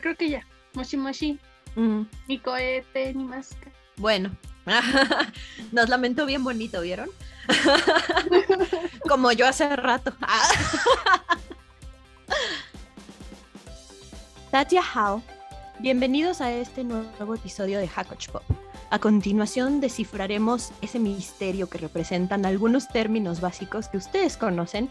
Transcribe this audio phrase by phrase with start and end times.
[0.00, 0.46] creo que ya.
[0.74, 1.38] Moshi Moshi.
[1.76, 3.70] Mm, Mi cohete, ni masca.
[3.96, 4.30] bueno,
[5.72, 7.08] nos lamentó bien bonito, ¿vieron?
[9.08, 10.12] Como yo hace rato.
[14.50, 15.22] Tatia Hao,
[15.78, 18.42] bienvenidos a este nuevo episodio de Hackoch Pop.
[18.90, 24.88] A continuación descifraremos ese misterio que representan algunos términos básicos que ustedes conocen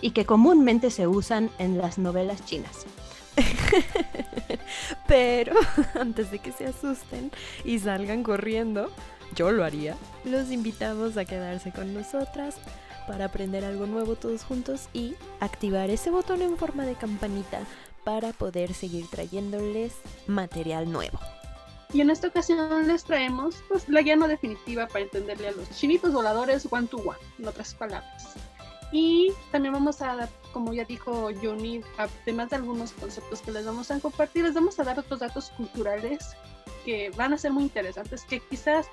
[0.00, 2.86] y que comúnmente se usan en las novelas chinas.
[5.08, 5.54] Pero
[6.00, 7.30] antes de que se asusten
[7.64, 8.90] y salgan corriendo,
[9.34, 9.96] yo lo haría.
[10.24, 12.56] Los invitamos a quedarse con nosotras
[13.06, 17.60] para aprender algo nuevo todos juntos y activar ese botón en forma de campanita
[18.04, 19.94] para poder seguir trayéndoles
[20.26, 21.18] material nuevo.
[21.92, 25.68] Y en esta ocasión les traemos pues, la guía no definitiva para entenderle a los
[25.70, 28.34] chinitos voladores one to one, en otras palabras.
[28.92, 33.90] Y también vamos a, como ya dijo Johnny, además de algunos conceptos que les vamos
[33.90, 36.36] a compartir, les vamos a dar otros datos culturales
[36.84, 38.88] que van a ser muy interesantes, que quizás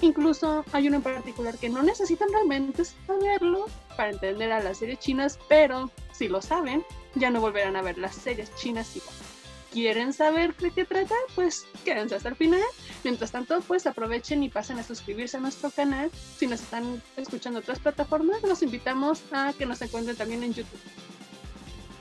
[0.00, 4.98] incluso hay uno en particular que no necesitan realmente saberlo para entender a las series
[4.98, 9.35] chinas, pero si lo saben, ya no volverán a ver las series chinas igual.
[9.76, 11.14] ¿Quieren saber de qué trata?
[11.34, 12.62] Pues quédense hasta el final.
[13.04, 16.10] Mientras tanto, pues aprovechen y pasen a suscribirse a nuestro canal.
[16.38, 20.80] Si nos están escuchando otras plataformas, los invitamos a que nos encuentren también en YouTube.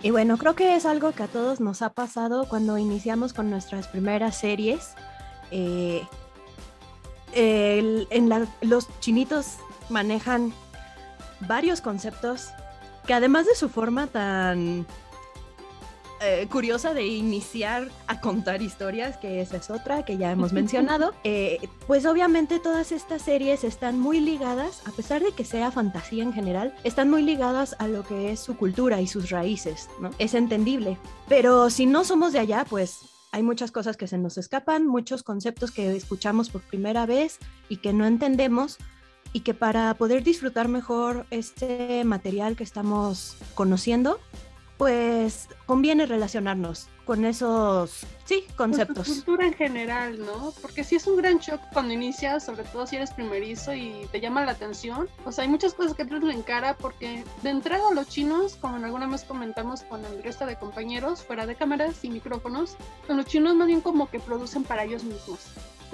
[0.01, 3.49] Y bueno, creo que es algo que a todos nos ha pasado cuando iniciamos con
[3.49, 4.91] nuestras primeras series.
[5.51, 6.01] Eh,
[7.33, 9.57] en los chinitos
[9.89, 10.53] manejan
[11.41, 12.51] varios conceptos
[13.05, 14.87] que además de su forma tan
[16.25, 21.13] eh, curiosa de iniciar a contar historias, que esa es otra que ya hemos mencionado,
[21.23, 26.23] eh, pues obviamente todas estas series están muy ligadas, a pesar de que sea fantasía
[26.23, 30.11] en general, están muy ligadas a lo que es su cultura y sus raíces, ¿no?
[30.17, 30.97] Es entendible.
[31.27, 33.01] Pero si no somos de allá, pues
[33.31, 37.37] hay muchas cosas que se nos escapan, muchos conceptos que escuchamos por primera vez
[37.69, 38.77] y que no entendemos
[39.35, 44.21] y que para poder disfrutar mejor este material que estamos conociendo,
[44.78, 49.08] pues conviene relacionarnos con esos, sí, conceptos.
[49.08, 50.53] cultura en general, ¿no?
[50.62, 54.19] Porque sí es un gran shock cuando inicias, sobre todo si eres primerizo y te
[54.19, 55.08] llama la atención.
[55.24, 58.78] O sea, hay muchas cosas que traen en cara porque de entrada los chinos, como
[58.78, 62.75] en alguna vez comentamos con el resto de compañeros, fuera de cámaras y micrófonos,
[63.07, 65.40] los chinos más bien como que producen para ellos mismos.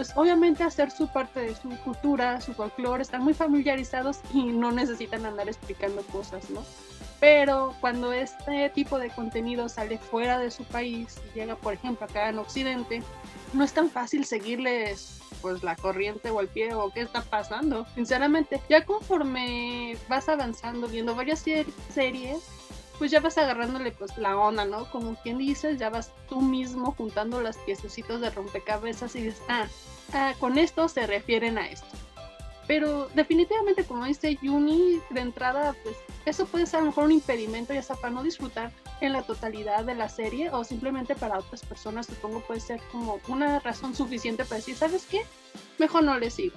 [0.02, 4.72] Pues obviamente hacer su parte de su cultura, su folclore, están muy familiarizados y no
[4.72, 6.64] necesitan andar explicando cosas, ¿no?
[7.20, 12.08] Pero cuando este tipo de contenido sale fuera de su país y llega, por ejemplo,
[12.08, 13.04] acá en Occidente,
[13.54, 17.86] no es tan fácil seguirles pues la corriente o el pie o qué está pasando.
[17.94, 22.40] Sinceramente, ya conforme vas avanzando, viendo varias ser- series,
[23.02, 24.86] pues ya vas agarrándole pues la onda, ¿no?
[24.92, 29.66] Como quien dices, ya vas tú mismo juntando las piececitos de rompecabezas y dices, ah,
[30.14, 31.88] ah, con esto se refieren a esto.
[32.68, 35.96] Pero definitivamente, como dice Yuni, de entrada, pues
[36.28, 39.24] eso puede ser a lo mejor un impedimento, ya sea para no disfrutar en la
[39.24, 43.96] totalidad de la serie o simplemente para otras personas, supongo puede ser como una razón
[43.96, 45.24] suficiente para decir, ¿sabes qué?
[45.80, 46.56] Mejor no le sigo.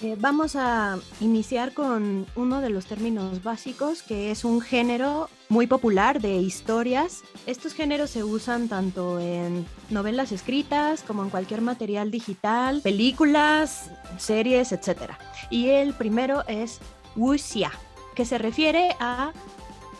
[0.00, 5.66] Eh, vamos a iniciar con uno de los términos básicos, que es un género muy
[5.66, 7.22] popular de historias.
[7.46, 14.70] Estos géneros se usan tanto en novelas escritas como en cualquier material digital, películas, series,
[14.70, 15.14] etc.
[15.50, 16.78] Y el primero es
[17.16, 17.72] wuxia,
[18.14, 19.32] que se refiere a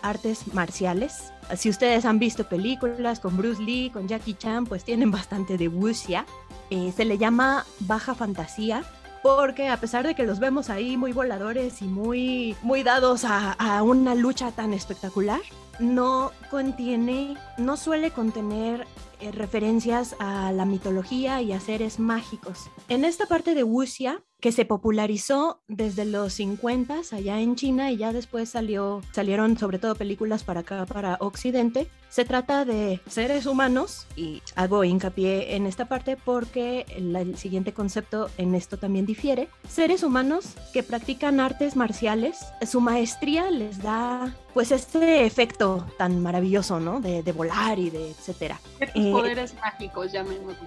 [0.02, 1.32] artes marciales.
[1.56, 5.66] Si ustedes han visto películas con Bruce Lee, con Jackie Chan, pues tienen bastante de
[5.66, 6.24] wuxia.
[6.70, 8.84] Eh, se le llama baja fantasía
[9.22, 13.82] porque a pesar de que los vemos ahí muy voladores y muy, muy dados a,
[13.82, 15.40] una lucha tan espectacular,
[15.78, 18.86] no contiene, no suele contener
[19.20, 22.70] eh, referencias a la mitología y a seres mágicos.
[22.88, 27.96] En esta parte de wuxia, que se popularizó desde los 50 allá en China y
[27.96, 33.46] ya después salió, salieron sobre todo películas para acá, para Occidente, se trata de seres
[33.46, 39.48] humanos y hago hincapié en esta parte porque el, siguiente concepto en esto también difiere.
[39.68, 46.80] Seres humanos que practican artes marciales, su maestría les da pues este efecto tan maravilloso,
[46.80, 47.00] ¿no?
[47.00, 48.60] De, de volar y de etcétera.
[48.78, 50.66] Ciertos Eh, poderes mágicos, llamémoslo.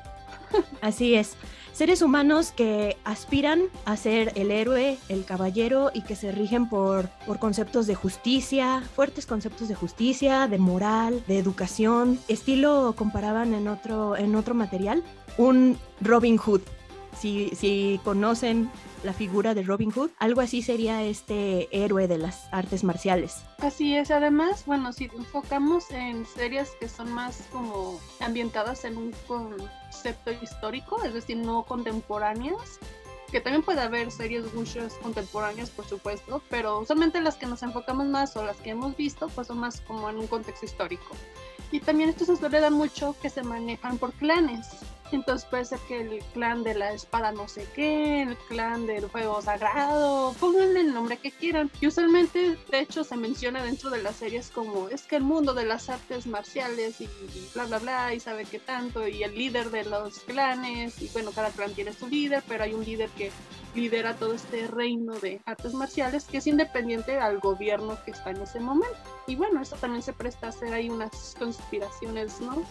[0.81, 1.35] Así es.
[1.73, 7.09] Seres humanos que aspiran a ser el héroe, el caballero y que se rigen por,
[7.25, 12.19] por conceptos de justicia, fuertes conceptos de justicia, de moral, de educación.
[12.27, 15.01] Estilo comparaban en otro, en otro material,
[15.37, 16.61] un Robin Hood.
[17.17, 18.71] Si, si conocen
[19.03, 23.43] la figura de Robin Hood, algo así sería este héroe de las artes marciales.
[23.59, 29.13] Así es, además, bueno, si enfocamos en series que son más como ambientadas en un
[29.27, 32.79] concepto histórico, es decir, no contemporáneas,
[33.31, 38.05] que también puede haber series wushers contemporáneas, por supuesto, pero usualmente las que nos enfocamos
[38.07, 41.15] más o las que hemos visto, pues son más como en un contexto histórico.
[41.71, 44.67] Y también esto se suele dar mucho que se manejan por clanes.
[45.15, 49.09] Entonces puede ser que el clan de la espada no sé qué, el clan del
[49.09, 51.69] fuego sagrado, pónganle el nombre que quieran.
[51.79, 55.53] Y usualmente, de hecho, se menciona dentro de las series como es que el mundo
[55.53, 57.09] de las artes marciales y,
[57.53, 61.31] bla, bla, bla, y sabe qué tanto, y el líder de los clanes, y bueno,
[61.31, 63.31] cada clan tiene su líder, pero hay un líder que
[63.75, 68.41] lidera todo este reino de artes marciales que es independiente al gobierno que está en
[68.41, 68.97] ese momento.
[69.27, 72.63] Y bueno, eso también se presta a hacer ahí unas conspiraciones, ¿no?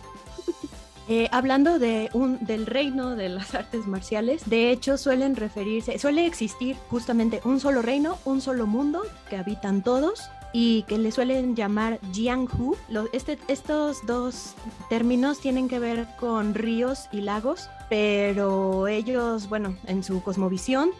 [1.13, 6.25] Eh, hablando de un, del reino de las artes marciales, de hecho suelen referirse, suele
[6.25, 11.57] existir justamente un solo reino, un solo mundo que habitan todos y que le suelen
[11.57, 12.77] llamar Jianghu.
[13.13, 14.55] Este, estos dos
[14.89, 20.91] términos tienen que ver con ríos y lagos, pero ellos, bueno, en su cosmovisión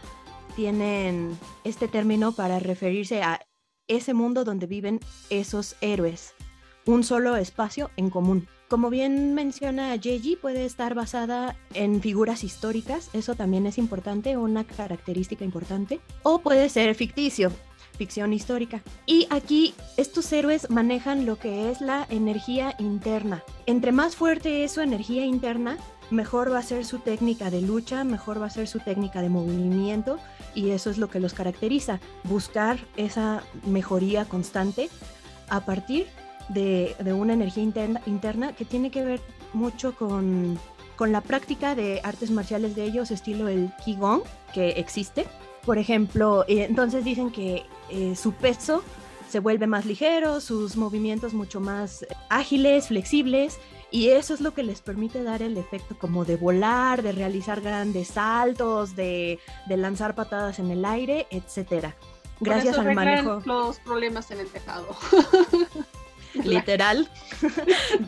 [0.57, 3.47] tienen este término para referirse a
[3.87, 4.99] ese mundo donde viven
[5.31, 6.35] esos héroes,
[6.85, 8.49] un solo espacio en común.
[8.71, 14.63] Como bien menciona Yeji, puede estar basada en figuras históricas, eso también es importante, una
[14.63, 17.51] característica importante, o puede ser ficticio,
[17.99, 18.81] ficción histórica.
[19.07, 23.43] Y aquí estos héroes manejan lo que es la energía interna.
[23.67, 25.77] Entre más fuerte es su energía interna,
[26.13, 29.31] mejor va a ser su técnica de lucha, mejor va a ser su técnica de
[29.31, 30.21] movimiento
[30.55, 34.91] y eso es lo que los caracteriza, buscar esa mejoría constante
[35.49, 36.07] a partir
[36.55, 39.21] de, una energía interna, interna, que tiene que ver
[39.53, 40.59] mucho con,
[40.97, 45.27] con, la práctica de artes marciales de ellos, estilo el Qigong, que existe.
[45.65, 48.83] Por ejemplo, eh, entonces dicen que eh, su peso
[49.29, 53.59] se vuelve más ligero, sus movimientos mucho más ágiles, flexibles,
[53.93, 57.61] y eso es lo que les permite dar el efecto como de volar, de realizar
[57.61, 61.97] grandes saltos, de, de lanzar patadas en el aire, etcétera.
[62.41, 63.43] Gracias al manejo.
[63.45, 64.89] Los problemas en el tejado.
[66.45, 67.09] literal,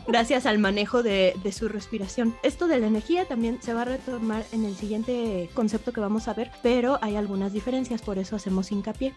[0.07, 2.35] gracias al manejo de, su respiración.
[2.43, 6.27] Esto de la energía también se va a retomar en el siguiente concepto que vamos
[6.27, 9.13] a ver, pero hay algunas diferencias, por eso hacemos hincapié.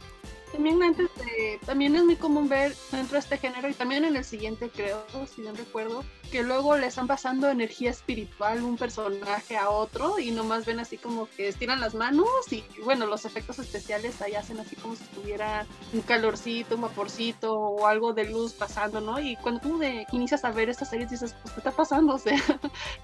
[0.52, 4.16] También antes de, también es muy común ver dentro de este género y también en
[4.16, 5.04] el siguiente creo,
[5.34, 10.30] si bien recuerdo, que luego le están pasando energía espiritual un personaje a otro y
[10.30, 14.58] nomás ven así como que estiran las manos y bueno, los efectos especiales ahí hacen
[14.58, 19.20] así como si estuviera un calorcito, un vaporcito o algo de luz pasando, ¿no?
[19.20, 22.16] Y cuando tú de, inicias a ver estas series dices, pues ¿qué está pasando?
[22.16, 22.38] O sea,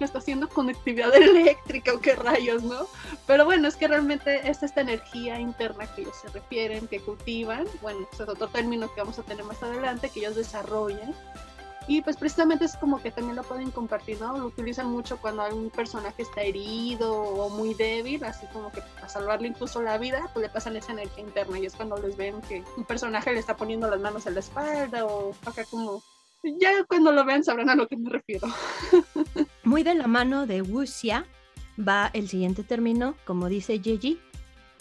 [0.00, 2.87] ¿no está haciendo conectividad eléctrica o qué rayos, ¿no?
[3.27, 7.67] Pero bueno, es que realmente es esta energía interna que ellos se refieren, que cultivan,
[7.83, 11.14] bueno, ese es otro término que vamos a tener más adelante, que ellos desarrollan
[11.88, 14.37] y pues precisamente es como que también lo pueden compartir, ¿no?
[14.38, 19.08] Lo utilizan mucho cuando algún personaje está herido o muy débil, así como que para
[19.08, 22.40] salvarle incluso la vida, pues le pasan esa energía interna y es cuando les ven
[22.43, 26.02] que un personaje le está poniendo las manos en la espalda o acá como...
[26.44, 28.49] Ya cuando lo vean sabrán a lo que me refiero.
[29.64, 31.26] Muy de la mano de Wuxia
[31.79, 34.20] va el siguiente término, como dice Yeji,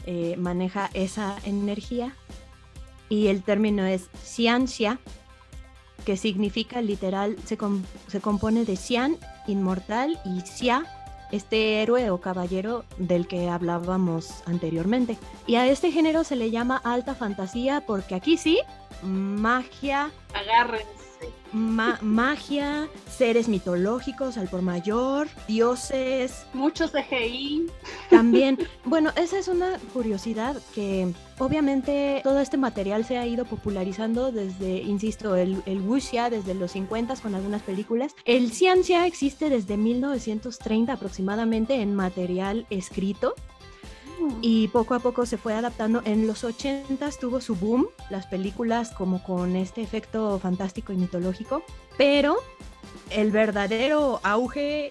[0.05, 2.15] eh, maneja esa energía
[3.11, 4.97] y el término es Xianxia,
[6.05, 7.57] que significa literal, se,
[8.07, 9.17] se compone de Xian,
[9.47, 10.85] inmortal, y Xia,
[11.33, 15.17] este héroe o caballero del que hablábamos anteriormente.
[15.45, 18.61] Y a este género se le llama alta fantasía porque aquí sí,
[19.03, 20.09] magia.
[20.33, 21.00] Agárrense
[21.53, 26.45] magia, seres mitológicos al por mayor, dioses.
[26.53, 27.67] Muchos CGI.
[28.09, 34.31] También, bueno, esa es una curiosidad que obviamente todo este material se ha ido popularizando
[34.31, 38.15] desde, insisto, el, el wuxia desde los 50 con algunas películas.
[38.25, 43.35] El ciencia existe desde 1930 aproximadamente en material escrito
[44.41, 46.01] y poco a poco se fue adaptando.
[46.05, 51.63] En los 80 tuvo su boom, las películas como con este efecto fantástico y mitológico,
[51.97, 52.37] pero
[53.09, 54.89] el verdadero auge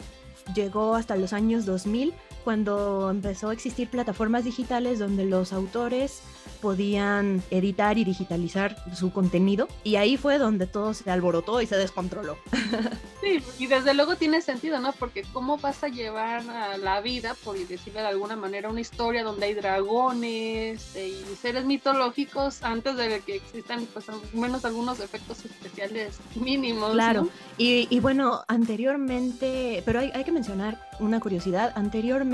[0.55, 6.23] llegó hasta los años 2000 cuando empezó a existir plataformas digitales donde los autores
[6.61, 11.77] podían editar y digitalizar su contenido y ahí fue donde todo se alborotó y se
[11.77, 12.37] descontroló.
[13.21, 14.93] Sí, y desde luego tiene sentido, ¿no?
[14.93, 19.23] Porque cómo vas a llevar a la vida, por decirlo de alguna manera, una historia
[19.23, 25.01] donde hay dragones eh, y seres mitológicos antes de que existan pues al menos algunos
[25.01, 26.93] efectos especiales mínimos.
[26.93, 27.29] Claro,
[27.59, 32.30] y, y, bueno, anteriormente, pero hay, hay que mencionar una curiosidad, anteriormente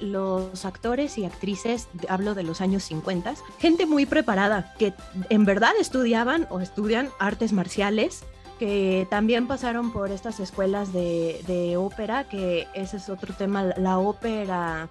[0.00, 4.94] los actores y actrices, hablo de los años 50, gente muy preparada que
[5.28, 8.24] en verdad estudiaban o estudian artes marciales,
[8.58, 13.98] que también pasaron por estas escuelas de, de ópera, que ese es otro tema, la
[13.98, 14.88] ópera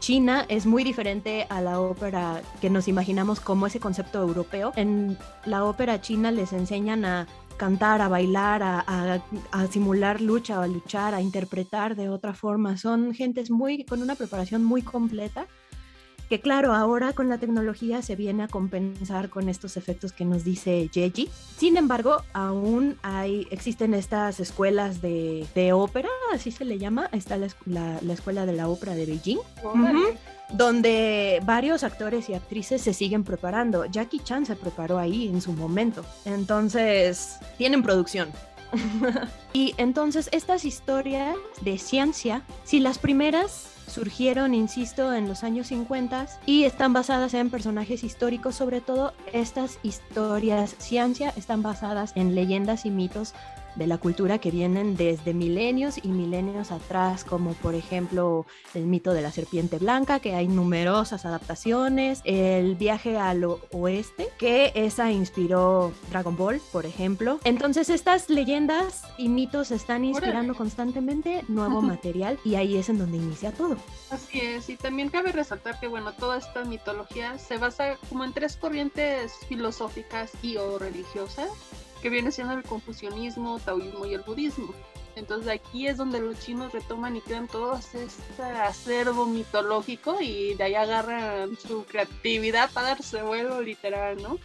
[0.00, 4.72] China es muy diferente a la ópera que nos imaginamos como ese concepto europeo.
[4.76, 7.26] En la ópera china les enseñan a
[7.56, 9.22] cantar, a bailar, a,
[9.70, 12.76] simular lucha, a luchar, a interpretar de otra forma.
[12.76, 15.46] Son gentes muy con una preparación muy completa
[16.28, 20.42] que claro, ahora con la tecnología se viene a compensar con estos efectos que nos
[20.42, 21.28] dice Yeji.
[21.56, 27.48] Sin embargo, aún hay, existen estas escuelas de, ópera, así se le llama, está la,
[27.64, 29.38] la, escuela de la ópera de Beijing.
[30.50, 33.84] Donde varios actores y actrices se siguen preparando.
[33.86, 36.04] Jackie Chan se preparó ahí en su momento.
[36.24, 38.28] Entonces, tienen producción.
[39.52, 46.26] y entonces estas historias de ciencia, si las primeras surgieron, insisto, en los años 50
[46.44, 52.84] y están basadas en personajes históricos, sobre todo estas historias ciencia están basadas en leyendas
[52.84, 53.34] y mitos
[53.76, 59.12] de la cultura que vienen desde milenios y milenios atrás, como por ejemplo el mito
[59.12, 65.92] de la serpiente blanca, que hay numerosas adaptaciones, el viaje al oeste, que esa inspiró
[66.10, 67.38] Dragon Ball, por ejemplo.
[67.44, 73.18] Entonces estas leyendas y mitos están inspirando constantemente nuevo material y ahí es en donde
[73.18, 73.76] inicia todo.
[74.10, 78.32] Así es, y también cabe resaltar que bueno, toda esta mitología se basa como en
[78.32, 81.48] tres corrientes filosóficas y o religiosas
[82.02, 84.74] que viene siendo el confucianismo, taoísmo y el budismo.
[85.16, 90.64] Entonces aquí es donde los chinos retoman y crean todo este acervo mitológico y de
[90.64, 94.38] ahí agarran su creatividad para darse vuelo literal, ¿no?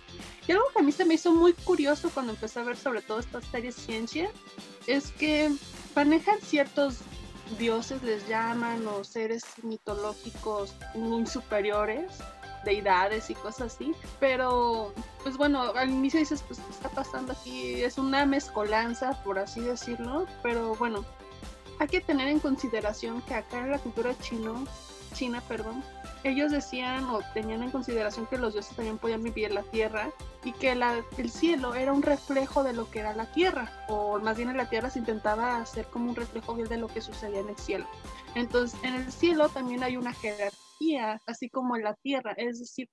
[0.47, 3.01] Y algo que a mí se me hizo muy curioso cuando empecé a ver sobre
[3.01, 4.31] todo estas series ciencia
[4.87, 5.51] es que
[5.93, 6.99] manejan ciertos
[7.59, 12.13] dioses, les llaman, o seres mitológicos muy superiores,
[12.63, 17.81] deidades y cosas así, pero pues bueno, al inicio dices, pues ¿qué está pasando aquí?
[17.83, 21.05] Es una mezcolanza, por así decirlo, pero bueno,
[21.79, 24.65] hay que tener en consideración que acá en la cultura chino,
[25.13, 25.83] china, perdón,
[26.23, 30.11] ellos decían o tenían en consideración que los dioses también podían vivir en la tierra
[30.43, 34.37] y que el cielo era un reflejo de lo que era la tierra, o más
[34.37, 37.49] bien en la tierra se intentaba hacer como un reflejo de lo que sucedía en
[37.49, 37.87] el cielo.
[38.35, 40.60] Entonces, en el cielo también hay una jerarquía
[41.25, 42.33] así como en la tierra.
[42.37, 42.89] Es decir,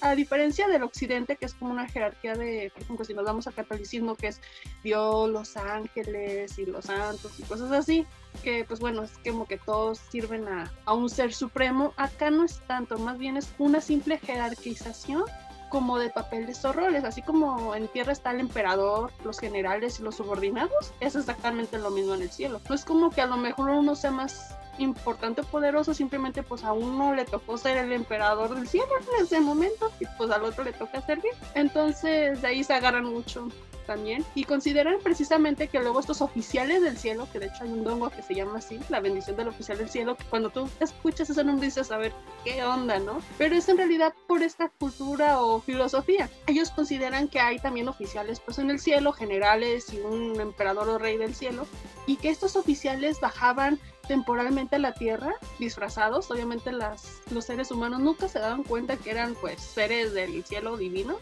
[0.00, 3.46] a diferencia del occidente, que es como una jerarquía de, por ejemplo, si nos vamos
[3.46, 4.40] al catolicismo, que es
[4.82, 8.06] Dios, los ángeles y los santos y cosas así,
[8.42, 11.92] que pues bueno, es como que todos sirven a, a un ser supremo.
[11.96, 15.24] Acá no es tanto, más bien es una simple jerarquización
[15.68, 20.04] como de papeles o roles, así como en tierra está el emperador, los generales y
[20.04, 22.60] los subordinados, es exactamente lo mismo en el cielo.
[22.68, 26.64] No es como que a lo mejor uno sea más importante o poderoso, simplemente pues
[26.64, 30.44] a uno le tocó ser el emperador del cielo en ese momento y pues al
[30.44, 31.32] otro le toca servir.
[31.54, 33.48] Entonces de ahí se agarran mucho
[33.86, 37.84] también y consideran precisamente que luego estos oficiales del cielo, que de hecho hay un
[37.84, 41.30] dongo que se llama así, la bendición del oficial del cielo, que cuando tú escuchas
[41.30, 42.12] ese nombre dices a ver
[42.44, 43.20] qué onda, ¿no?
[43.38, 46.28] Pero es en realidad por esta cultura o filosofía.
[46.46, 50.98] Ellos consideran que hay también oficiales pues en el cielo, generales y un emperador o
[50.98, 51.66] rey del cielo,
[52.06, 56.30] y que estos oficiales bajaban temporalmente a la Tierra disfrazados.
[56.30, 60.76] Obviamente las, los seres humanos nunca se daban cuenta que eran pues seres del cielo
[60.76, 61.18] divinos,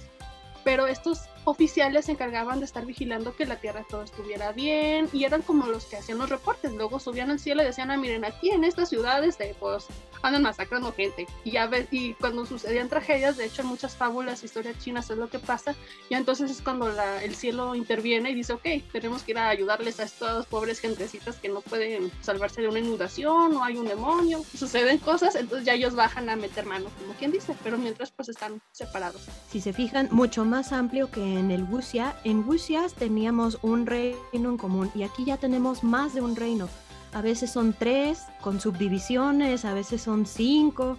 [0.64, 5.25] pero estos oficiales se encargaban de estar vigilando que la tierra todo estuviera bien y
[5.25, 6.73] eran como los que hacían los reportes.
[6.73, 9.87] Luego subían al cielo y decían, ah, miren, aquí en estas ciudades de, pues
[10.23, 11.27] andan masacrando gente.
[11.45, 15.19] Y ya ves, y cuando sucedían tragedias, de hecho en muchas fábulas, historias chinas es
[15.19, 15.75] lo que pasa,
[16.09, 20.01] y entonces es cuando el cielo interviene y dice, ok, tenemos que ir a ayudarles
[20.01, 24.43] a estas pobres gentecitas que no pueden salvarse de una inundación o hay un demonio,
[24.57, 28.29] suceden cosas, entonces ya ellos bajan a meter mano, como quien dice, pero mientras pues
[28.29, 29.23] están separados.
[29.51, 32.17] Si se fijan, mucho más amplio que en el Wuxia.
[32.25, 36.69] En Wuxia teníamos un reino en común y aquí ya tenemos más de un reino.
[37.12, 40.99] A veces son tres con subdivisiones, a veces son cinco.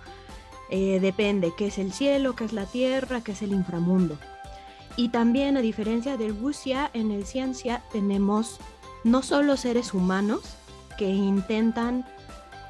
[0.70, 4.18] Eh, depende qué es el cielo, qué es la tierra, qué es el inframundo.
[4.98, 8.60] Y también, a diferencia del Wuxia, en el Ciencia tenemos
[9.04, 10.56] no solo seres humanos
[10.98, 12.06] que intentan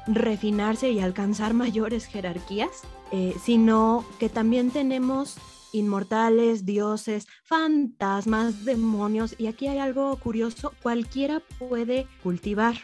[0.06, 2.82] refinarse y alcanzar mayores jerarquías,
[3.12, 5.36] eh, sino que también tenemos
[5.76, 9.34] inmortales, dioses, fantasmas, demonios.
[9.38, 12.76] Y aquí hay algo curioso, cualquiera puede cultivar,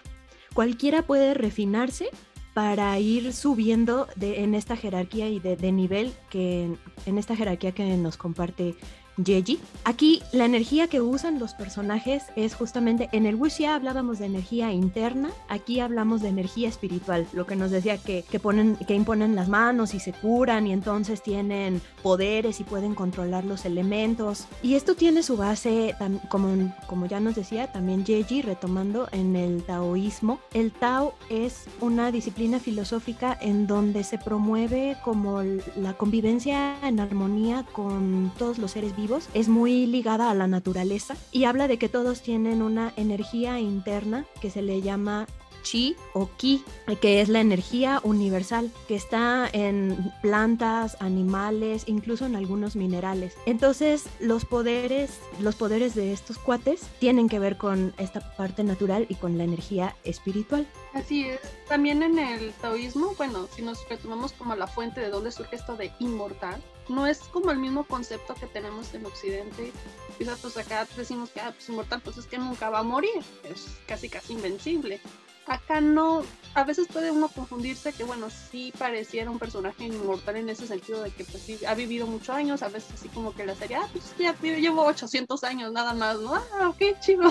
[0.55, 2.11] cualquiera puede refinarse
[2.55, 7.97] para ir subiendo de, en esta jerarquía y de, nivel que en esta jerarquía que
[7.97, 8.77] nos comparte
[9.17, 9.59] Yeji.
[9.85, 14.73] Aquí la energía que usan los personajes es justamente, en el Wuxia hablábamos de energía
[14.73, 19.35] interna, aquí hablamos de energía espiritual, lo que nos decía que, que, ponen, que imponen
[19.35, 24.47] las manos y se curan y entonces tienen poderes y pueden controlar los elementos.
[24.63, 25.95] Y esto tiene su base,
[26.29, 30.39] como, como ya nos decía, también Yeji, retomando en el taoísmo.
[30.55, 35.43] El Tao es una disciplina filosófica en donde se promueve como
[35.77, 39.02] la convivencia en armonía con todos los seres vivos,
[39.35, 44.27] es muy ligada a la naturaleza y habla de que todos tienen una energía interna
[44.41, 45.27] que se le llama
[45.63, 46.65] chi o ki,
[47.01, 53.35] que es la energía universal que está en plantas, animales, incluso en algunos minerales.
[53.47, 59.07] Entonces, los poderes, los poderes de estos cuates tienen que ver con esta parte natural
[59.09, 60.67] y con la energía espiritual.
[60.95, 61.41] Así es.
[61.69, 65.77] También en el taoísmo, bueno, si nos retomamos como la fuente de dónde surge esto
[65.77, 69.73] de inmortal, no es como el mismo concepto que tenemos en Occidente.
[70.19, 73.23] Quizás pues acá decimos que ah, pues inmortal, pues es que nunca va a morir,
[73.45, 75.01] es casi casi invencible
[75.47, 76.23] acá no,
[76.55, 81.03] a veces puede uno confundirse que bueno, sí pareciera un personaje inmortal en ese sentido
[81.03, 83.77] de que pues sí, ha vivido muchos años, a veces así como que la serie,
[83.77, 86.35] ah, pues ya llevo 800 años nada más, ¿no?
[86.35, 87.31] Ah, ok, chido,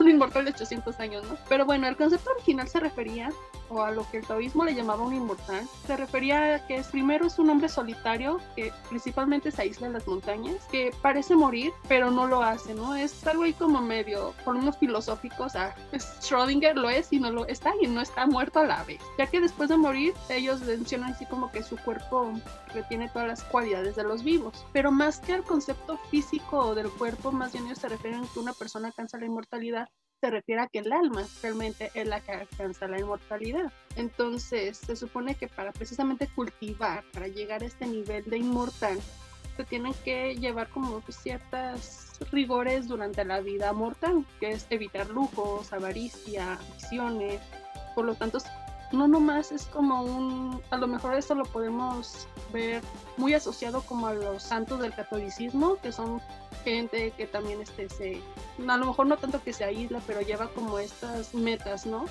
[0.00, 1.36] un inmortal de 800 años, ¿no?
[1.48, 3.30] Pero bueno, el concepto original se refería
[3.72, 6.88] o a lo que el taoísmo le llamaba un inmortal, se refería a que es,
[6.88, 11.72] primero es un hombre solitario que principalmente se aísla en las montañas, que parece morir,
[11.88, 12.94] pero no lo hace, ¿no?
[12.94, 17.46] Es algo ahí como medio, por unos filosóficos, ah, Schrödinger lo es y no lo
[17.46, 21.12] está y no está muerto a la vez, ya que después de morir ellos mencionan
[21.12, 22.32] así como que su cuerpo
[22.74, 27.32] retiene todas las cualidades de los vivos, pero más que al concepto físico del cuerpo,
[27.32, 29.88] más bien ellos se refieren a que una persona alcanza la inmortalidad
[30.22, 33.72] se refiere a que el alma realmente es la que alcanza la inmortalidad.
[33.96, 39.00] Entonces, se supone que para precisamente cultivar, para llegar a este nivel de inmortal,
[39.56, 45.72] se tienen que llevar como ciertas rigores durante la vida mortal, que es evitar lujos,
[45.72, 47.40] avaricia, visiones.
[47.96, 48.38] Por lo tanto,
[48.92, 52.82] no nomás es como un, a lo mejor esto lo podemos ver
[53.16, 56.20] muy asociado como a los santos del catolicismo, que son
[56.64, 58.20] gente que también este, se,
[58.66, 62.04] a lo mejor no tanto que se aísla, pero lleva como estas metas, ¿no?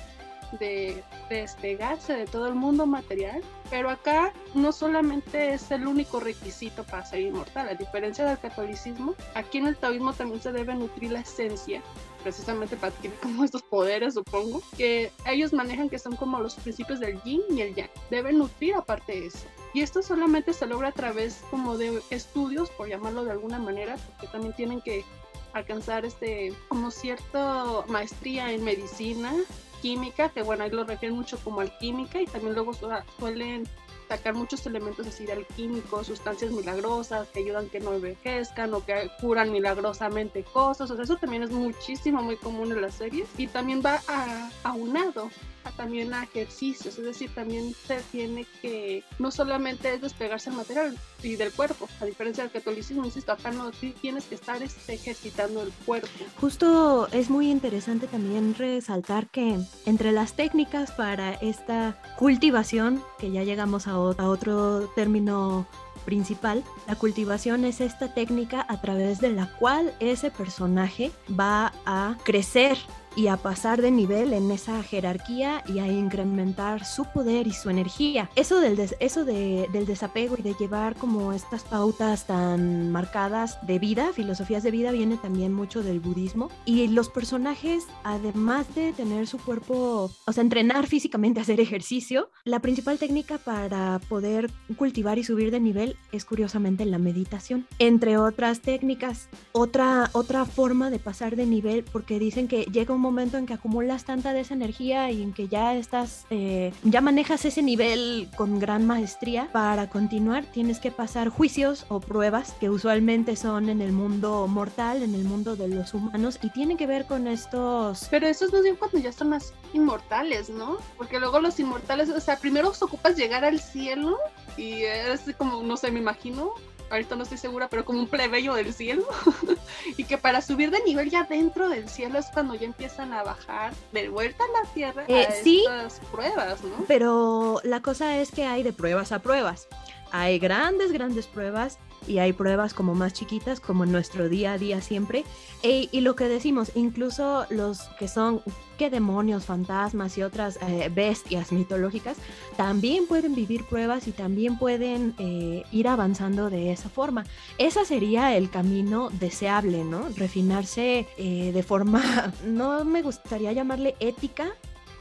[0.58, 6.84] De, despegarse de todo el mundo material, pero acá no solamente es el único requisito
[6.84, 11.12] para ser inmortal, a diferencia del catolicismo, aquí en el taoísmo también se debe nutrir
[11.12, 11.80] la esencia,
[12.22, 17.00] precisamente para adquirir como estos poderes, supongo, que ellos manejan que son como los principios
[17.00, 19.46] del yin y el yang, deben nutrir aparte de eso.
[19.74, 23.96] Y esto solamente se logra a través como de estudios, por llamarlo de alguna manera,
[23.96, 25.04] porque también tienen que
[25.52, 29.32] alcanzar este como cierta maestría en medicina,
[29.80, 32.72] química, que bueno, ahí lo refieren mucho como alquímica y también luego
[33.18, 33.68] suelen
[34.16, 39.10] sacar muchos elementos así de alquímicos, sustancias milagrosas que ayudan que no envejezcan o que
[39.20, 40.90] curan milagrosamente cosas.
[40.90, 43.26] O sea, eso también es muchísimo, muy común en las series.
[43.38, 45.30] Y también va a, aunado
[45.70, 50.98] también a ejercicios, es decir, también se tiene que, no solamente es despegarse el material
[51.22, 53.70] y del cuerpo, a diferencia del catolicismo, insisto, acá no
[54.00, 56.08] tienes que estar este, ejercitando el cuerpo.
[56.40, 63.44] Justo es muy interesante también resaltar que entre las técnicas para esta cultivación, que ya
[63.44, 65.66] llegamos a, a otro término
[66.04, 72.16] principal, la cultivación es esta técnica a través de la cual ese personaje va a
[72.24, 72.76] crecer
[73.16, 77.70] y a pasar de nivel en esa jerarquía y a incrementar su poder y su
[77.70, 78.30] energía.
[78.36, 84.12] Eso del, eso del desapego y de llevar como estas pautas tan marcadas de vida,
[84.12, 86.50] filosofías de vida, viene también mucho del budismo.
[86.64, 92.60] Y los personajes, además de tener su cuerpo, o sea, entrenar físicamente, hacer ejercicio, la
[92.60, 97.66] principal técnica para poder cultivar y subir de nivel es curiosamente la meditación.
[97.78, 103.01] Entre otras técnicas, otra, otra forma de pasar de nivel, porque dicen que llega un
[103.02, 107.00] momento en que acumulas tanta de esa energía y en que ya estás, eh, ya
[107.00, 112.70] manejas ese nivel con gran maestría, para continuar tienes que pasar juicios o pruebas que
[112.70, 116.86] usualmente son en el mundo mortal, en el mundo de los humanos y tienen que
[116.86, 118.08] ver con estos...
[118.10, 120.78] Pero eso es más bien cuando ya son más inmortales, ¿no?
[120.96, 124.18] Porque luego los inmortales, o sea, primero ocupas llegar al cielo
[124.56, 126.54] y es como, no sé, me imagino,
[126.92, 129.06] ahorita no estoy segura, pero como un plebeyo del cielo.
[129.96, 133.22] y que para subir de nivel ya dentro del cielo es cuando ya empiezan a
[133.22, 136.84] bajar de vuelta a la tierra eh, a sí, estas pruebas, ¿no?
[136.86, 139.68] Pero la cosa es que hay de pruebas a pruebas.
[140.10, 144.58] Hay grandes, grandes pruebas y hay pruebas como más chiquitas, como en nuestro día a
[144.58, 145.24] día siempre.
[145.62, 148.42] E, y lo que decimos, incluso los que son,
[148.78, 152.16] qué demonios, fantasmas y otras eh, bestias mitológicas,
[152.56, 157.24] también pueden vivir pruebas y también pueden eh, ir avanzando de esa forma.
[157.58, 160.08] Ese sería el camino deseable, ¿no?
[160.16, 164.52] Refinarse eh, de forma, no me gustaría llamarle ética,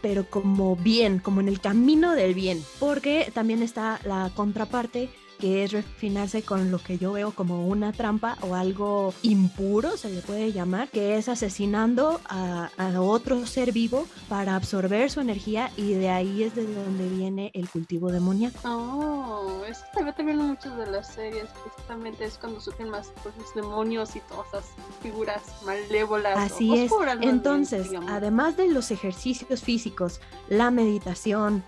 [0.02, 5.10] pero como bien, como en el camino del bien, porque también está la contraparte
[5.42, 10.12] que es refinarse con lo que yo veo como una trampa o algo impuro, se
[10.12, 15.94] le puede llamar, que es asesinando a, otro ser vivo para absorber su energía y
[15.94, 18.60] de ahí es de donde viene el cultivo demoníaco.
[18.66, 23.12] Oh, eso se ve también en muchas de las series, precisamente es cuando surgen más
[23.24, 24.66] pues, los demonios y todas esas
[25.02, 26.38] figuras malévolas.
[26.38, 26.92] Así es.
[27.22, 31.64] Entonces, además de los ejercicios físicos, la meditación,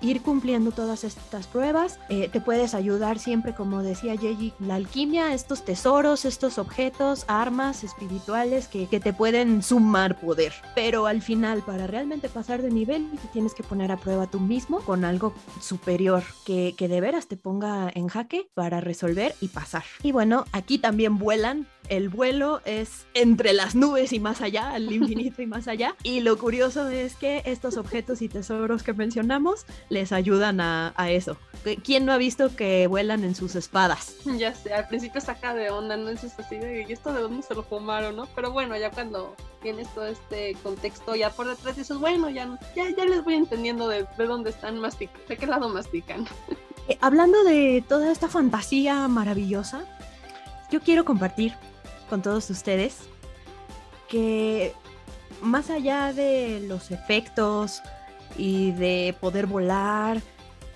[0.00, 1.98] ir cumpliendo todas estas pruebas.
[2.08, 7.84] Eh, te puedes ayudar siempre, como decía Yeji, la alquimia, estos tesoros, estos objetos, armas
[7.84, 10.52] espirituales que, que, te pueden sumar poder.
[10.74, 14.40] Pero al final, para realmente pasar de nivel, te tienes que poner a prueba tú
[14.40, 19.48] mismo con algo superior que, que de veras te ponga en jaque para resolver y
[19.48, 19.84] pasar.
[20.02, 24.92] Y bueno, aquí también vuelan el vuelo es entre las nubes y más allá, al
[24.92, 25.96] infinito y más allá.
[26.02, 31.36] Y lo curioso es que estos objetos y tesoros que mencionamos les ayudan a, eso.
[31.84, 34.16] ¿Quién no ha visto que vuelan en sus espadas?
[34.36, 36.10] Ya sé, al principio saca de onda, ¿no?
[36.10, 38.26] Es así de, ¿y esto de dónde se lo fumaron, no?
[38.34, 42.90] Pero bueno, ya cuando tienes todo este contexto ya por detrás dices, bueno, ya, ya,
[42.90, 46.26] ya les voy entendiendo de, dónde están masticando, de qué lado mastican.
[46.88, 49.84] Eh, hablando de toda esta fantasía maravillosa,
[50.70, 51.54] yo quiero compartir
[52.08, 52.98] con todos ustedes
[54.08, 54.72] que
[55.42, 57.82] más allá de los efectos
[58.36, 60.20] y de poder volar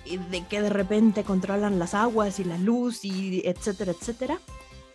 [0.05, 4.39] y de que de repente controlan las aguas y la luz y etcétera, etcétera,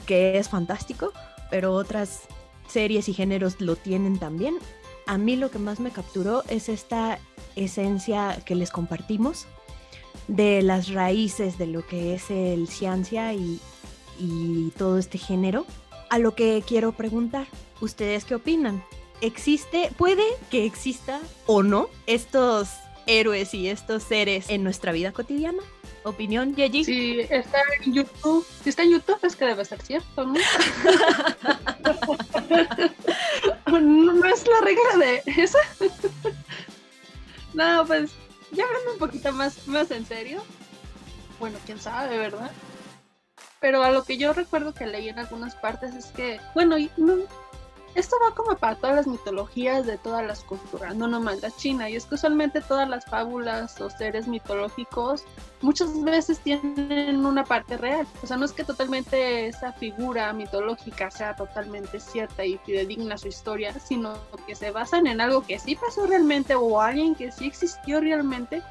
[0.05, 1.13] que es fantástico,
[1.51, 2.23] pero otras
[2.69, 4.57] series y géneros lo tienen también.
[5.07, 7.19] A mí lo que más me capturó es esta
[7.55, 9.47] esencia que les compartimos
[10.27, 13.61] de las raíces de lo que es el ciencia y,
[14.19, 15.65] y todo este género
[16.11, 17.47] a lo que quiero preguntar.
[17.81, 18.83] ¿Ustedes qué opinan?
[19.21, 22.71] ¿Existe, puede que exista o no estos
[23.07, 25.63] héroes y estos seres en nuestra vida cotidiana?
[26.03, 26.85] ¿Opinión, Yeji?
[26.85, 28.47] Sí, está en YouTube.
[28.63, 30.35] Si está en YouTube es que debe ser cierto, ¿no?
[33.81, 35.59] no, es la regla de esa.
[37.55, 38.13] no, pues
[38.53, 40.45] ya hablando un poquito más, más en serio.
[41.41, 42.53] Bueno, quién sabe, ¿verdad?
[43.61, 46.77] Pero a lo que yo recuerdo que leí en algunas partes es que, bueno,
[47.97, 51.89] esto va como para todas las mitologías de todas las culturas, no nomás la china.
[51.89, 55.25] Y es que usualmente todas las fábulas o seres mitológicos
[55.63, 58.07] muchas veces tienen una parte real.
[58.23, 63.29] O sea, no es que totalmente esa figura mitológica sea totalmente cierta y fidedigna su
[63.29, 64.13] historia, sino
[64.47, 68.63] que se basan en algo que sí pasó realmente o alguien que sí existió realmente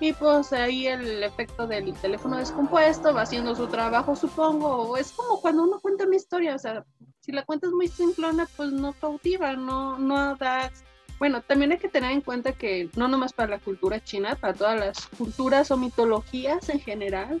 [0.00, 4.96] y pues ahí el efecto del teléfono descompuesto va haciendo su trabajo, supongo.
[4.96, 6.84] Es como cuando uno cuenta una historia, o sea,
[7.20, 10.70] si la cuentas muy simplona, pues no cautiva, no, no da...
[11.18, 14.52] Bueno, también hay que tener en cuenta que no nomás para la cultura china, para
[14.52, 17.40] todas las culturas o mitologías en general,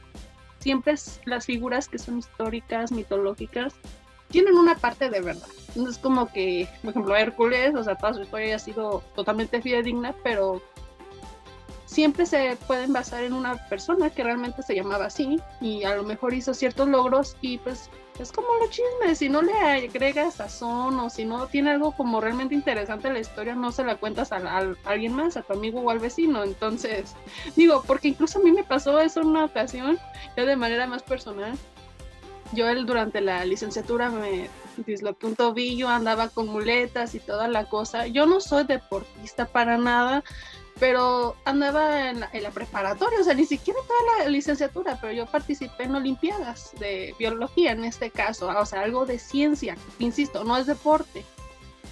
[0.60, 0.94] siempre
[1.26, 3.74] las figuras que son históricas, mitológicas,
[4.28, 5.46] tienen una parte de verdad.
[5.74, 9.60] No es como que, por ejemplo, Hércules, o sea, toda su historia ha sido totalmente
[9.60, 10.62] fidedigna, pero
[11.94, 16.02] siempre se pueden basar en una persona que realmente se llamaba así y a lo
[16.02, 20.98] mejor hizo ciertos logros y pues es como los chismes, si no le agregas sazón
[20.98, 24.40] o si no tiene algo como realmente interesante la historia, no se la cuentas a,
[24.84, 26.42] alguien más, a tu amigo o al vecino.
[26.42, 27.14] Entonces,
[27.56, 29.98] digo, porque incluso a mí me pasó eso en una ocasión,
[30.36, 31.56] ya de manera más personal.
[32.52, 34.48] Yo él durante la licenciatura me
[34.86, 38.06] disloqué un tobillo, andaba con muletas y toda la cosa.
[38.06, 40.22] Yo no soy deportista para nada,
[40.84, 45.84] pero andaba en la, preparatoria, o sea, ni siquiera toda la licenciatura, pero yo participé
[45.84, 50.66] en Olimpiadas de biología en este caso, o sea, algo de ciencia, insisto, no es
[50.66, 51.24] deporte.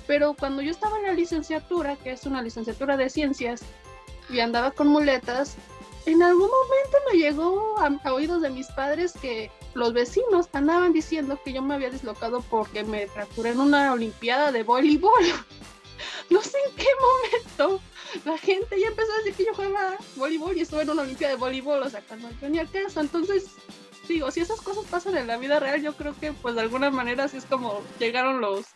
[0.06, 3.62] Pero cuando yo estaba en la licenciatura, que es una licenciatura de ciencias,
[4.28, 5.56] y andaba con muletas,
[6.04, 11.40] en algún momento me llegó a, oídos de mis padres que los vecinos andaban diciendo
[11.42, 15.24] que yo me había dislocado porque me fracturé en una olimpiada de voleibol.
[16.28, 17.80] no sé en qué momento
[18.24, 21.34] la gente ya empezó a decir que yo jugaba voleibol y estuve en una olimpiada
[21.34, 23.00] de voleibol, o sea, cuando no tenía caso.
[23.00, 23.46] Entonces,
[24.08, 26.90] digo, si esas cosas pasan en la vida real, yo creo que pues de alguna
[26.90, 28.66] manera así es como llegaron los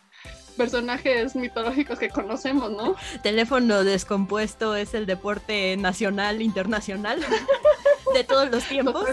[0.57, 2.95] personajes mitológicos que conocemos, ¿no?
[3.23, 7.23] Teléfono descompuesto es el deporte nacional, internacional
[8.13, 9.07] de todos los tiempos.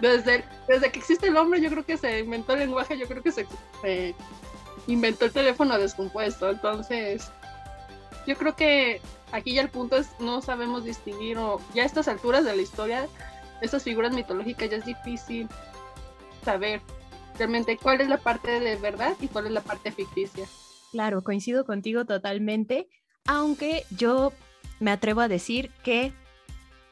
[0.00, 3.22] Desde, desde que existe el hombre, yo creo que se inventó el lenguaje, yo creo
[3.22, 3.46] que se,
[4.86, 6.50] inventó el teléfono descompuesto.
[6.50, 7.32] Entonces,
[8.26, 9.00] yo creo que
[9.32, 12.62] aquí ya el punto es no sabemos distinguir o ya a estas alturas de la
[12.62, 13.08] historia,
[13.60, 15.48] estas figuras mitológicas ya es difícil
[16.44, 16.80] saber
[17.38, 20.46] realmente cuál es la parte de verdad y cuál es la parte ficticia.
[20.92, 22.88] Claro, coincido contigo totalmente,
[23.26, 24.32] aunque yo
[24.80, 26.12] me atrevo a decir que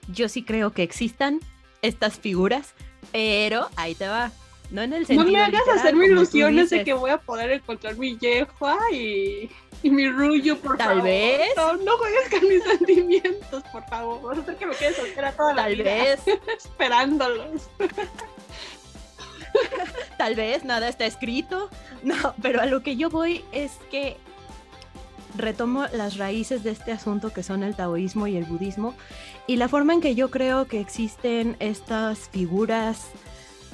[0.08, 1.40] yo sí creo que existan
[1.82, 2.74] estas figuras,
[3.12, 4.32] pero ahí te va.
[4.70, 5.26] No en el sentido.
[5.26, 9.50] No me hagas hacerme ilusiones de que voy a poder encontrar mi yehua y,
[9.82, 11.04] y mi rullo, por Tal favor.
[11.04, 11.50] vez.
[11.56, 14.20] No, no juegues con mis sentimientos, por favor.
[14.22, 15.84] Vas a hacer que me quede soltera toda la Tal vida.
[15.84, 16.20] vez.
[16.56, 17.68] Esperándolos.
[20.18, 21.68] Tal vez nada está escrito.
[22.02, 24.16] No, pero a lo que yo voy es que
[25.36, 28.94] retomo las raíces de este asunto que son el taoísmo y el budismo
[29.46, 33.06] y la forma en que yo creo que existen estas figuras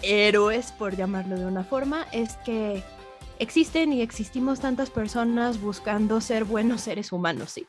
[0.02, 2.82] héroes, por llamarlo de una forma, es que
[3.38, 7.66] existen y existimos tantas personas buscando ser buenos seres humanos, sí.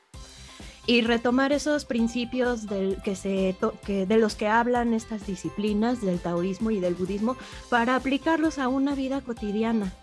[0.88, 6.02] Y retomar esos principios del, que se to- que, de los que hablan estas disciplinas
[6.02, 7.38] del taoísmo y del budismo
[7.70, 9.94] para aplicarlos a una vida cotidiana.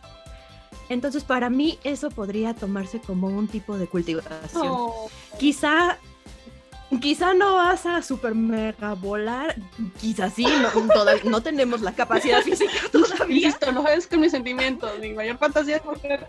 [0.89, 4.69] Entonces, para mí eso podría tomarse como un tipo de cultivación.
[4.69, 5.99] Oh, Quizá,
[7.01, 9.57] quizá no vas a super mega volar,
[10.01, 13.49] quizá sí, no, toda- no tenemos la capacidad física todavía.
[13.49, 14.91] Listo, no juegues con mis sentimientos.
[15.01, 15.83] Mi mayor fantasía es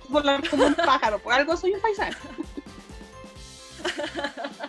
[0.09, 1.19] volar como un pájaro.
[1.19, 2.15] Por algo soy un paisano.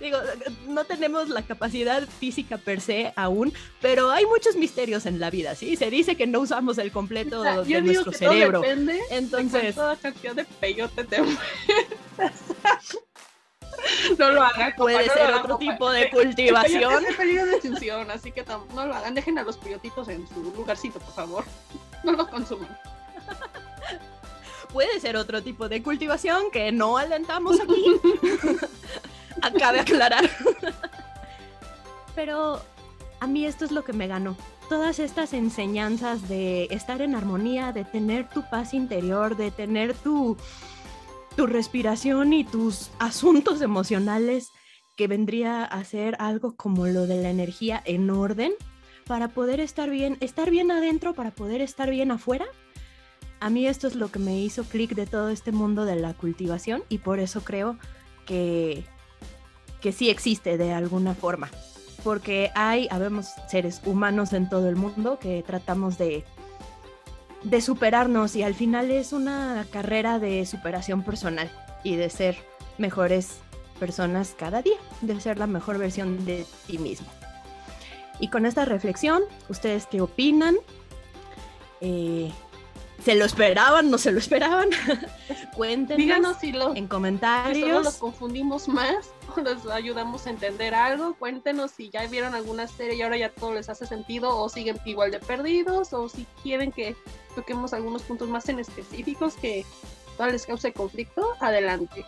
[0.00, 0.18] Digo,
[0.66, 5.54] no tenemos la capacidad física per se aún, pero hay muchos misterios en la vida,
[5.54, 5.76] ¿sí?
[5.76, 8.32] Se dice que no usamos el completo O sea, de yo digo nuestro que todo
[8.32, 8.60] cerebro.
[8.60, 11.22] depende de Entonces, cuánta cantidad de peyote te
[14.18, 14.74] No lo hagan.
[14.76, 17.02] puede no ser hagan, otro tipo de cultivación.
[17.02, 19.14] es de peligro de extinción, así que no lo hagan.
[19.14, 21.44] Dejen a los peyotitos en su lugarcito, por favor.
[22.02, 22.68] No los consuman.
[24.72, 28.00] Puede ser otro tipo de cultivación que no alentamos aquí.
[29.42, 30.28] Acabe aclarar.
[32.14, 32.60] Pero
[33.20, 34.36] a mí esto es lo que me ganó.
[34.68, 40.36] Todas estas enseñanzas de estar en armonía, de tener tu paz interior, de tener tu,
[41.36, 44.50] tu respiración y tus asuntos emocionales,
[44.96, 48.52] que vendría a ser algo como lo de la energía en orden,
[49.06, 52.46] para poder estar bien, estar bien adentro, para poder estar bien afuera.
[53.40, 56.14] A mí esto es lo que me hizo clic de todo este mundo de la
[56.14, 57.78] cultivación y por eso creo
[58.24, 58.84] que,
[59.82, 61.50] que sí existe de alguna forma.
[62.02, 66.24] Porque hay, habemos seres humanos en todo el mundo que tratamos de,
[67.44, 71.50] de superarnos y al final es una carrera de superación personal
[71.82, 72.36] y de ser
[72.78, 73.38] mejores
[73.78, 77.06] personas cada día, de ser la mejor versión de ti mismo.
[78.18, 80.56] Y con esta reflexión, ¿ustedes qué opinan?
[81.80, 82.32] Eh,
[83.02, 83.90] ¿Se lo esperaban?
[83.90, 84.70] ¿No se lo esperaban?
[85.56, 87.94] Cuéntenos Díganos si los en si solo los comentarios.
[87.96, 91.14] confundimos más o les ayudamos a entender algo.
[91.14, 94.78] Cuéntenos si ya vieron alguna serie y ahora ya todo les hace sentido o siguen
[94.84, 96.96] igual de perdidos o si quieren que
[97.34, 99.64] toquemos algunos puntos más en específicos que
[100.18, 101.34] no les cause conflicto.
[101.40, 102.04] Adelante.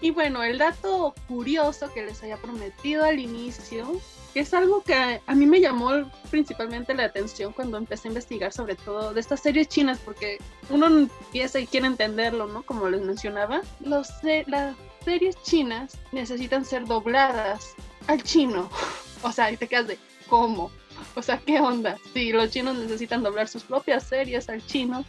[0.00, 4.00] Y bueno, el dato curioso que les había prometido al inicio,
[4.32, 5.90] que es algo que a, mí me llamó
[6.30, 10.38] principalmente la atención cuando empecé a investigar sobre todo de estas series chinas, porque
[10.70, 12.62] uno empieza y quiere entenderlo, ¿no?
[12.62, 14.08] Como les mencionaba, los
[14.46, 17.74] las series chinas necesitan ser dobladas
[18.06, 18.70] al chino.
[19.24, 20.72] O sea, y te quedas de, ¿cómo?
[21.14, 21.96] O sea, ¿qué onda?
[22.12, 25.04] Sí, los chinos necesitan doblar sus propias series al chino,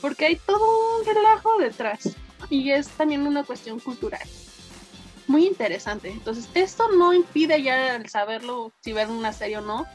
[0.00, 2.16] porque hay todo un relajo detrás.
[2.48, 4.26] Y es también una cuestión cultural.
[5.28, 6.08] Muy interesante.
[6.08, 9.86] Entonces, esto no impide ya saberlo, si ver una serie o no,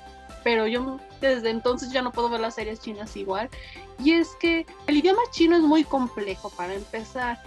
[0.44, 3.50] pero yo desde entonces ya no puedo ver las series chinas igual.
[3.98, 7.42] Y es que el idioma chino es muy complejo para empezar.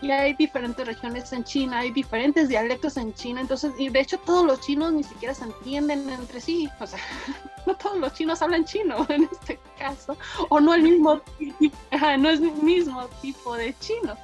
[0.00, 4.16] Y hay diferentes regiones en China, hay diferentes dialectos en China, entonces, y de hecho
[4.18, 7.00] todos los chinos ni siquiera se entienden entre sí, o sea,
[7.66, 10.16] no todos los chinos hablan chino en este caso,
[10.50, 11.20] o no el mismo,
[12.18, 14.16] no es el mismo tipo de chino.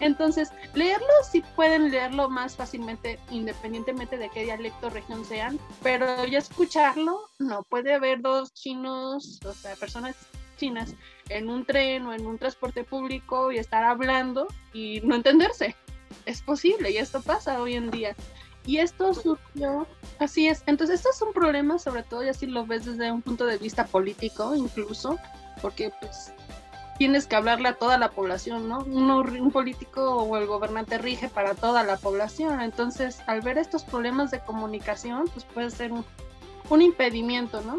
[0.00, 6.24] Entonces, leerlo sí pueden leerlo más fácilmente, independientemente de qué dialecto o región sean, pero
[6.26, 10.16] ya escucharlo, no puede haber dos chinos, o sea, personas
[10.56, 10.94] chinas
[11.28, 15.74] en un tren o en un transporte público y estar hablando y no entenderse.
[16.26, 18.14] Es posible y esto pasa hoy en día.
[18.66, 19.86] Y esto surgió,
[20.18, 20.62] así es.
[20.66, 23.56] Entonces, esto es un problema, sobre todo, ya si lo ves desde un punto de
[23.56, 25.18] vista político, incluso,
[25.62, 26.32] porque pues
[27.00, 28.80] tienes que hablarle a toda la población, ¿no?
[28.80, 32.60] Uno, un político o el gobernante rige para toda la población.
[32.60, 36.04] Entonces, al ver estos problemas de comunicación, pues puede ser un,
[36.68, 37.78] un impedimento, ¿no?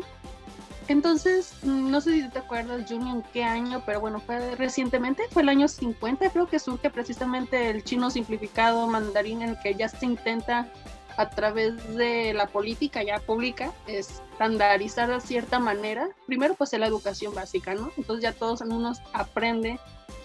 [0.87, 5.21] Entonces, mm, no sé si te acuerdas, Juni, en qué año, pero bueno, fue recientemente,
[5.29, 9.75] fue el año 50, creo que surge precisamente el chino simplificado mandarín, en el que
[9.75, 10.67] ya se intenta
[11.21, 16.09] a través de la política ya pública estandarizar de cierta manera.
[16.25, 17.91] Primero, pues en la educación básica, ¿no?
[17.95, 19.79] Entonces ya todos en unos aprende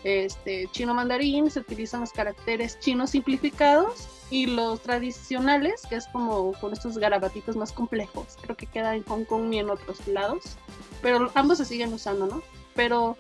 [0.05, 6.53] este, chino mandarín, se utilizan los caracteres chinos simplificados y los tradicionales, que es como
[6.55, 10.57] con estos garabatitos más complejos, creo que queda en Hong Kong y en otros lados,
[11.03, 12.43] pero ambos se siguen usando, ¿no?
[12.75, 13.17] Pero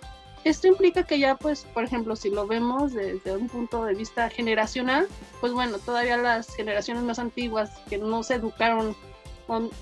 [0.48, 4.30] esto implica que ya, pues, por ejemplo, si lo vemos desde un punto de vista
[4.30, 5.08] generacional,
[5.40, 8.94] pues bueno, todavía las generaciones más antiguas que no se educaron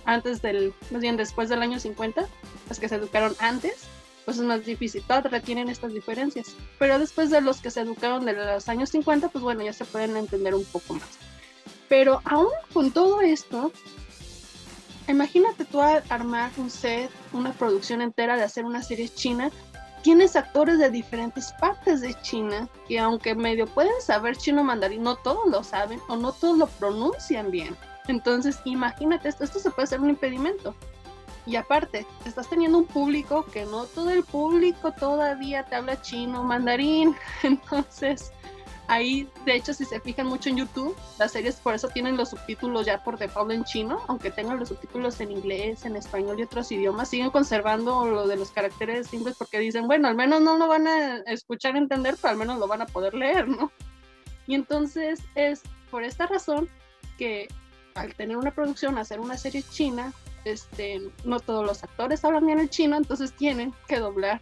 [0.05, 2.27] antes del, más bien después del año 50,
[2.69, 3.87] las que se educaron antes,
[4.25, 6.55] pues es más difícil, todas retienen estas diferencias.
[6.79, 9.85] Pero después de los que se educaron de los años 50, pues bueno, ya se
[9.85, 11.09] pueden entender un poco más.
[11.89, 13.71] Pero aún con todo esto,
[15.09, 19.51] imagínate tú armar un set, una producción entera de hacer una serie china.
[20.05, 25.17] Tienes actores de diferentes partes de China que aunque medio pueden saber chino mandarín, no
[25.17, 27.75] todos lo saben o no todos lo pronuncian bien.
[28.07, 30.75] Entonces, imagínate esto, esto se puede ser un impedimento.
[31.47, 36.45] Y aparte, estás teniendo un público que no todo el público todavía te habla chino,
[36.45, 37.17] mandarín.
[37.43, 38.31] Entonces,
[38.89, 42.31] ahí, de hecho, si se fijan mucho en YouTube, las series por eso tienen los
[42.31, 46.43] subtítulos ya por default en chino, aunque tengan los subtítulos en inglés, en español y
[46.43, 50.59] otros idiomas, siguen conservando lo de los caracteres simples porque dicen, bueno, al menos no
[50.59, 53.73] lo van a escuchar, entender, pero al menos lo van a poder leer, ¿no?
[54.47, 56.69] Y entonces es por esta razón
[57.19, 57.49] que
[57.95, 60.13] al tener una producción, hacer una serie china,
[60.45, 64.41] este, no todos los actores hablan bien el chino, entonces tienen que doblar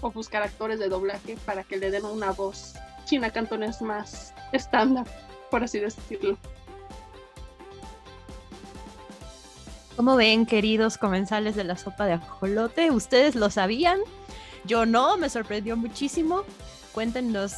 [0.00, 5.06] o buscar actores de doblaje para que le den una voz china cantonés más estándar,
[5.50, 6.38] por así decirlo.
[9.96, 12.90] ¿Cómo ven, queridos comensales de la sopa de ajolote?
[12.90, 14.00] ¿Ustedes lo sabían?
[14.64, 16.42] Yo no, me sorprendió muchísimo.
[16.92, 17.54] Cuéntenos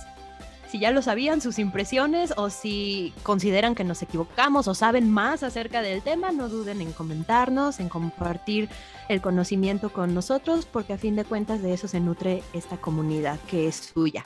[0.71, 5.43] si ya lo sabían, sus impresiones o si consideran que nos equivocamos o saben más
[5.43, 8.69] acerca del tema, no duden en comentarnos, en compartir
[9.09, 13.39] el conocimiento con nosotros, porque a fin de cuentas de eso se nutre esta comunidad
[13.49, 14.25] que es suya.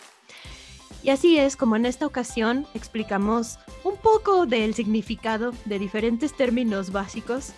[1.02, 6.92] Y así es como en esta ocasión explicamos un poco del significado de diferentes términos
[6.92, 7.52] básicos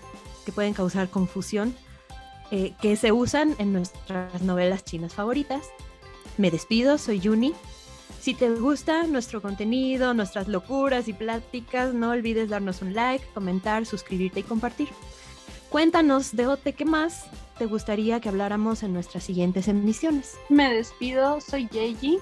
[0.44, 1.74] que pueden causar confusión,
[2.50, 5.70] eh, que se usan en nuestras novelas chinas favoritas.
[6.38, 7.52] Me despido, soy Yuni.
[8.20, 13.84] Si te gusta nuestro contenido, nuestras locuras y pláticas, no olvides darnos un like, comentar,
[13.84, 14.88] suscribirte y compartir.
[15.70, 17.24] Cuéntanos, Deote, ¿qué más
[17.58, 20.36] te gustaría que habláramos en nuestras siguientes emisiones?
[20.48, 22.18] Me despido, soy Yeji.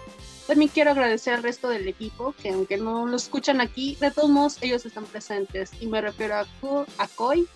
[0.50, 4.28] También quiero agradecer al resto del equipo, que aunque no lo escuchan aquí, de todos
[4.28, 5.70] modos ellos están presentes.
[5.80, 7.46] Y me refiero a, Koi,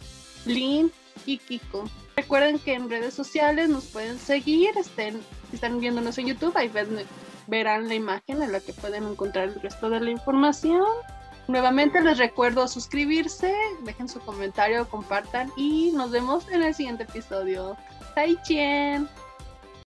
[0.46, 0.92] Lin
[1.26, 1.90] y Kiko.
[2.14, 6.70] Recuerden que en redes sociales nos pueden seguir, estén, si están viéndonos en YouTube, ahí
[7.48, 10.86] verán la imagen en la que pueden encontrar el resto de la información.
[11.48, 13.52] Nuevamente les recuerdo suscribirse,
[13.82, 17.76] dejen su comentario, compartan y nos vemos en el siguiente episodio.
[18.44, 19.08] Chien!